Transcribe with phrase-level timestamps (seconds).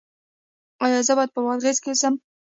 [0.85, 2.13] ایا زه باید په بادغیس کې اوسم؟